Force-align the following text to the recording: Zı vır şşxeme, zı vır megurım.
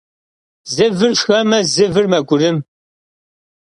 Zı 0.73 0.87
vır 0.97 1.13
şşxeme, 1.17 1.59
zı 1.73 1.85
vır 1.93 2.05
megurım. 2.11 2.57